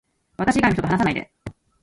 [0.35, 1.29] 私以外の人と話さないで